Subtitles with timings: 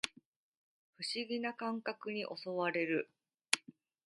[0.97, 3.11] 不思議な感覚に襲われる